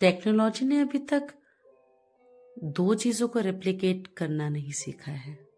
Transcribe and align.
Technology 0.00 0.66
ने 0.66 0.80
अभी 0.80 0.98
तक 0.98 1.34
दो 2.64 2.94
चीज़ों 2.94 3.28
को 3.28 3.38
रेप्लिकेट 3.38 4.06
करना 4.06 4.48
नहीं 4.48 4.72
सीखा 4.72 5.12
है। 5.12 5.48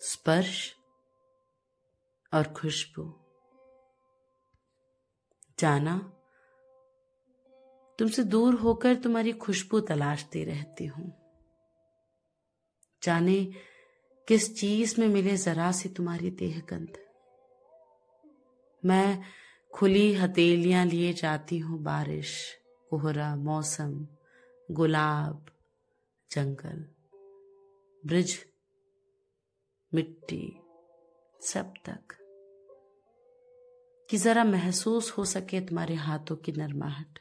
स्पर्श 0.00 0.76
और 2.34 2.44
खुशबू। 2.44 3.20
जाना, 5.58 5.98
तुमसे 7.98 8.24
दूर 8.24 8.54
होकर 8.54 8.94
तुम्हारी 8.94 9.32
खुशबू 9.32 9.80
तलाशती 9.80 10.44
रहती 10.44 10.86
हूँ। 10.86 11.12
जाने 13.02 13.44
किस 14.28 14.60
चीज़ 14.60 15.00
में 15.00 15.08
मिले 15.08 15.36
जरा 15.36 15.72
सी 15.72 15.88
तुम्हारी 15.88 16.30
देहगंध। 16.30 16.98
मैं 18.84 19.22
खुली 19.74 20.14
हथेलियाँ 20.14 20.86
लिए 20.86 21.12
जाती 21.12 21.58
हूँ 21.58 21.82
बारिश, 21.82 22.58
कोहरा, 22.90 23.36
मौसम, 23.36 24.08
गुलाब, 24.70 25.46
जंगल, 26.30 26.88
ब्रिज, 28.06 28.46
मिट्टी, 29.94 30.60
सब 31.40 31.74
तक। 31.88 32.16
कि 34.10 34.16
जरा 34.16 34.44
महसूस 34.44 35.12
हो 35.18 35.24
सके 35.24 35.60
तुम्हारे 35.60 35.94
हाथों 35.94 36.36
की 36.36 36.52
नरमाहट। 36.52 37.18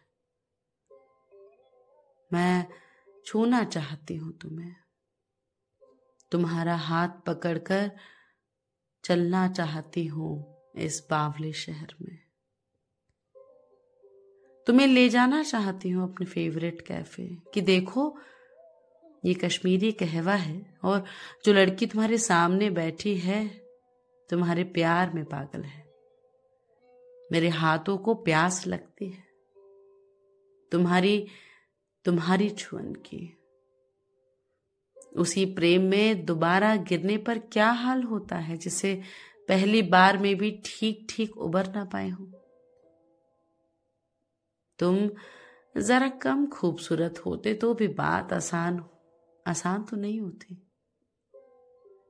मैं 2.34 2.68
छूना 3.26 3.64
चाहती 3.64 4.16
हूँ 4.16 4.38
तुम्हें। 4.38 4.76
तुम्हारा 6.32 6.76
हाथ 6.76 7.10
पकड़कर 7.10 7.92
चलना 9.04 9.48
चाहती 9.48 10.06
हूँ 10.06 10.58
इस 10.76 11.08
बावले 11.10 11.54
शहर 11.54 11.96
में। 12.02 12.33
तुम्हें 14.68 14.88
ले 14.88 15.10
जाना 15.10 15.44
चाहती 15.44 15.90
हूँ 15.90 16.14
अपने 16.14 16.26
फेवरेट 16.26 16.82
कैफ़े 16.82 17.38
कि 17.54 17.62
देखो, 17.62 18.18
ये 19.26 19.34
कश्मीरी 19.34 19.92
कहवा 19.92 20.34
है 20.34 20.76
और 20.84 21.06
जो 21.46 21.54
लड़की 21.54 21.86
तुम्हारे 21.86 22.18
सामने 22.18 22.70
बैठी 22.70 23.18
है, 23.18 23.48
तुम्हारे 24.30 24.64
प्यार 24.64 25.12
में 25.14 25.26
पागल 25.26 25.62
है। 25.62 25.84
मेरे 27.32 27.50
हाथों 27.50 27.98
को 27.98 28.14
प्यास 28.14 28.68
लगती 28.68 29.10
है। 29.10 29.24
तुम्हारी 30.72 31.28
तुम्हारी 32.06 32.50
छुअन 32.50 32.94
की। 32.94 33.38
उसी 35.18 35.46
प्रेम 35.46 35.82
में 35.82 36.26
दोबारा 36.26 36.76
गिरने 36.76 37.18
पर 37.18 37.38
क्या 37.38 37.72
हाल 37.72 38.04
होता 38.04 38.36
है, 38.36 38.58
जिसे 38.58 39.02
पहली 39.48 39.82
बार 39.82 40.18
में 40.18 40.36
भी 40.36 40.62
ठीक 40.66 41.08
ठीक 41.10 41.38
उबर 41.38 41.68
ना 41.68 41.86
पाए 41.86 42.10
हो? 42.10 42.43
तुम 44.80 45.10
जरा 45.82 46.10
कम 46.10 46.48
खूबसूरत 46.48 47.22
होते 47.26 47.54
तो 47.54 47.74
भी 47.74 47.88
बात 47.88 48.34
आसान 48.34 48.86
आसान 49.48 49.84
तो 49.84 49.98
नहीं 49.98 50.20
होती। 50.22 50.68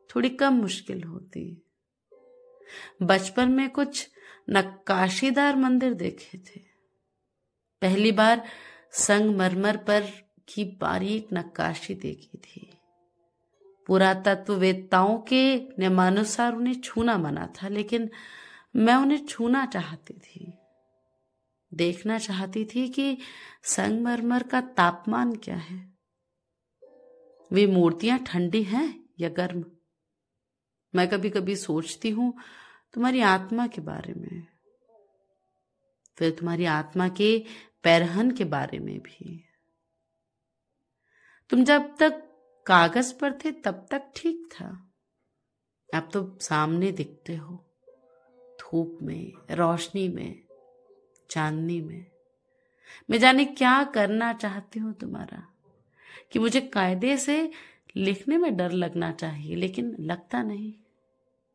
थोड़ी 0.10 0.30
कम 0.30 0.54
मुश्किल 0.54 1.04
होती। 1.04 1.64
बचपन 3.02 3.52
में 3.52 3.70
कुछ 3.70 4.10
नक्काशीदार 4.50 5.56
मंदिर 5.56 5.94
देखे 5.94 6.38
थे। 6.38 6.60
पहली 7.82 8.12
बार 8.12 8.44
संगमरमर 8.92 9.78
पर 9.78 10.02
की 10.48 10.64
बारीक 10.64 11.28
नक्काशी 11.34 11.96
देखी 11.96 12.38
थी। 12.38 12.70
पुरातत्ववेत्ताओं 13.88 15.18
के 15.18 15.56
नियमानुसार 15.56 16.54
उन्हें 16.54 16.82
छूना 16.82 17.18
मना 17.18 17.54
था, 17.56 17.68
लेकिन 17.68 18.10
मैं 18.76 18.96
उन्हें 18.96 19.26
छूना 19.26 19.66
चाहती 19.66 20.14
थी। 20.14 20.54
देखना 21.74 22.20
चाहती 22.20 22.66
थी 22.66 22.90
कि 22.90 23.18
संगमरमर 23.64 24.44
का 24.44 24.62
तापमान 24.62 25.36
क्या 25.36 25.56
है। 25.56 25.94
वे 27.52 27.68
मूर्तियाँ 27.68 28.20
ठंडी 28.20 28.64
हैं 28.64 29.10
या 29.20 29.30
गर्म? 29.30 29.66
मैं 30.96 31.10
कभी 31.10 31.30
कभी 31.30 31.56
सोचती 31.56 32.10
हूँ, 32.10 32.34
तुम्हारी 32.94 33.22
आत्मा 33.22 33.68
के 33.68 33.82
बारे 33.82 34.14
में। 34.14 34.48
फिर 36.18 36.32
तुम्हारी 36.32 36.66
आत्मा 36.66 37.10
के 37.10 37.46
पैरहन 37.84 38.32
के 38.32 38.44
बारे 38.44 38.80
में 38.80 39.00
भी। 39.00 39.46
तुम 41.50 41.64
जब 41.64 41.96
तक 41.98 42.24
कागज़ 42.66 43.20
पर 43.20 43.34
थे, 43.34 43.52
तब 43.52 43.88
तक 43.92 44.12
ठीक 44.16 44.50
था। 44.52 44.94
अब 45.94 46.10
तो 46.14 46.38
सामने 46.42 46.92
दिखते 46.92 47.36
हो, 47.36 47.66
धूप 48.62 49.00
में, 49.02 49.34
रोशनी 49.52 50.10
में 50.10 50.44
चांदनी 51.34 51.82
में। 51.82 52.06
मैं 53.10 53.18
जाने 53.18 53.46
क्या 53.46 53.84
करना 53.84 54.34
चाहती 54.34 54.80
हूँ 54.80 54.94
तुम्हारा? 54.94 55.54
कि 56.32 56.40
मुझे 56.40 56.62
कायदे 56.62 57.18
से 57.18 57.52
लिखने 57.96 58.38
में 58.38 58.58
डर 58.58 58.72
लगना 58.72 59.12
चाहिए, 59.12 59.56
लेकिन 59.56 59.96
लगता 60.00 60.44
नहीं। 60.44 60.74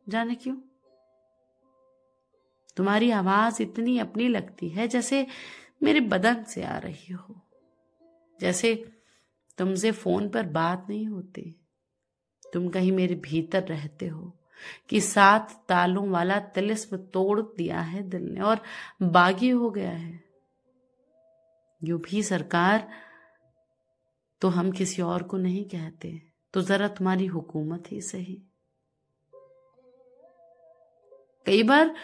जाने 0.09 0.35
क्यों? 0.35 0.57
तुम्हारी 2.77 3.11
आवाज़ 3.11 3.63
इतनी 3.63 3.99
अपनी 3.99 4.29
लगती 4.29 4.69
है 4.69 4.89
जैसे 4.89 5.27
मेरे 5.83 6.01
बदन 6.01 6.45
से 6.45 6.63
आ 6.63 6.79
रही 6.79 7.13
हो, 7.13 7.41
जैसे 8.41 8.93
तुमसे 9.59 9.93
फ़ोन 9.93 10.29
पर 10.29 10.47
बात 10.47 10.87
नहीं 10.89 11.07
होती। 11.07 11.57
तुम 12.53 12.69
कहीं 12.69 12.93
मेरे 12.93 13.15
भीतर 13.15 13.63
रहते 13.63 14.07
हो। 14.07 14.38
कि 14.89 15.01
सात 15.01 15.65
तालों 15.69 16.09
वाला 16.09 16.39
तिलिस्म 16.39 16.97
तोड़ 16.97 17.41
दिया 17.41 17.81
है 17.81 18.03
दिल 18.03 18.23
ने 18.23 18.41
और 18.41 18.61
बागी 19.03 19.51
हो 19.51 19.71
गया 19.71 19.91
है। 19.91 20.25
यू 21.85 21.99
भी 21.99 22.23
सरकार 22.23 22.89
तो 24.41 24.49
हम 24.49 24.71
किसी 24.71 25.03
और 25.03 25.23
को 25.23 25.37
नहीं 25.37 25.65
कहते। 25.65 26.23
तो 26.55 26.63
जरा 26.63 26.89
तुम्हारी 26.89 27.27
हुकूमत 27.27 27.93
ही 27.93 28.01
सही। 28.01 28.43
कई 31.47 31.63
बार 31.63 31.95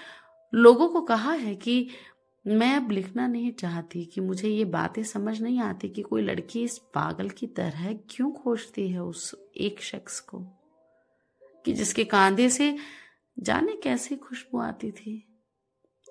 लोगों 0.54 0.88
को 0.88 1.00
कहा 1.00 1.32
है 1.32 1.54
कि 1.54 1.90
मैं 2.46 2.76
अब 2.76 2.90
लिखना 2.90 3.26
नहीं 3.26 3.52
चाहती, 3.52 4.04
कि 4.04 4.20
मुझे 4.20 4.48
ये 4.48 4.64
बातें 4.64 5.02
समझ 5.02 5.40
नहीं 5.42 5.60
आती 5.60 5.88
कि 5.88 6.02
कोई 6.02 6.22
लड़की 6.22 6.62
इस 6.62 6.78
पागल 6.78 7.28
की 7.30 7.46
तरह 7.46 7.92
क्यों 8.10 8.32
खोजती 8.32 8.88
है 8.88 9.02
उस 9.02 9.34
एक 9.56 9.82
शख्स 9.82 10.20
को। 10.20 10.44
कि 11.64 11.72
जिसके 11.72 12.04
कांधे 12.04 12.50
से 12.50 12.76
जाने 13.38 13.76
कैसी 13.76 14.16
खुशबू 14.16 14.58
आती 14.58 14.92
थी। 14.92 15.40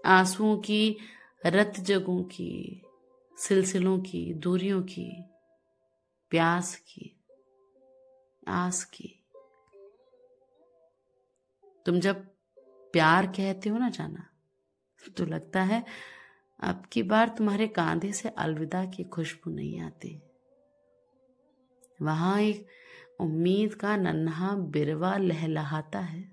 आंसुओं 0.05 0.57
की, 0.57 0.97
रत 1.45 1.73
जगों 1.79 2.23
की, 2.23 2.81
सिलसिलों 3.37 3.99
की, 3.99 4.33
दूरियों 4.33 4.81
की, 4.83 5.23
प्यास 6.29 6.75
की, 6.75 7.19
आस 8.47 8.83
की। 8.83 9.19
तुम 11.85 11.99
जब 11.99 12.27
प्यार 12.93 13.27
कहते 13.27 13.69
हो 13.69 13.77
ना 13.77 13.89
जाना 13.89 14.29
तो 15.17 15.25
लगता 15.25 15.61
है 15.61 15.85
अब 16.59 16.85
की 16.91 17.03
बार 17.03 17.29
तुम्हारे 17.29 17.67
कांधे 17.67 18.11
से 18.13 18.29
अलविदा 18.29 18.85
की 18.85 19.03
खुशबू 19.03 19.51
नहीं 19.51 19.79
आती। 19.79 20.21
वहाँ 22.01 22.41
एक 22.41 22.67
उम्मीद 23.19 23.73
का 23.73 23.95
नन्हा 23.97 24.53
बिरवा 24.71 25.15
लहलहाता 25.17 25.99
है 25.99 26.23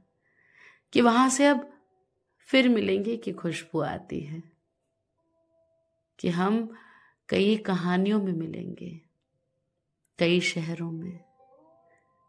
कि 0.93 1.01
वहाँ 1.01 1.29
से 1.29 1.47
अब 1.47 1.69
फिर 2.49 2.69
मिलेंगे 2.69 3.17
की 3.17 3.33
खुशबू 3.33 3.81
आती 3.81 4.21
है, 4.21 4.43
कि 6.19 6.29
हम 6.29 6.69
कई 7.29 7.57
कहानियों 7.57 8.23
में 8.23 8.33
मिलेंगे, 8.33 8.91
कई 10.19 10.41
शहरों 10.41 10.91
में, 10.93 11.19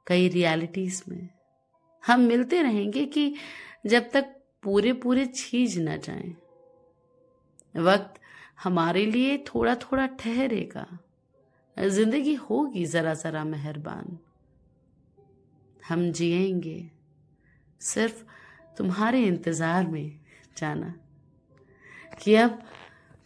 कई 0.08 0.28
रियलिटीज 0.30 1.04
में। 1.10 1.30
हम 2.04 2.22
मिलते 2.22 2.62
रहेंगे 2.62 3.06
कि 3.06 3.34
जब 3.86 4.10
तक 4.10 4.36
पूरे 4.64 4.94
पूरे 4.94 5.26
छीज 5.26 5.78
न 5.80 5.98
जाएँ। 5.98 6.36
वक्त 7.76 8.20
हमारे 8.64 9.06
लिए 9.06 9.38
थोड़ा 9.48 9.76
थोड़ा 9.76 10.06
ठहरेगा। 10.20 10.88
ज़िंदगी 11.78 12.34
होगी 12.40 12.86
जरा 12.86 13.14
जरा 13.14 13.44
मेहरबान। 13.44 14.18
हम 15.92 16.12
जिएँगे। 16.12 16.92
सिर्फ़ 17.82 18.24
तुम्हारे 18.78 19.24
इंतज़ार 19.24 19.88
में 19.88 20.20
जाना। 20.58 20.94
कि 22.24 22.36
अब 22.36 22.64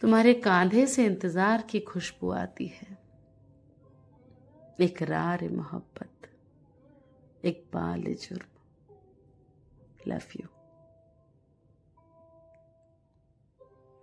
तुम्हारे 0.00 0.34
कांधे 0.34 0.86
से 0.86 1.06
इंतज़ार 1.06 1.62
की 1.62 1.80
खुशबू 1.80 2.30
आती 2.30 2.66
है। 2.66 2.98
एक 4.80 5.02
रार 5.02 5.48
मोहब्बत, 5.48 6.30
एक 7.44 7.64
बाल 7.74 8.02
जुर्म। 8.02 8.94
Love 10.08 10.22
you 10.40 10.55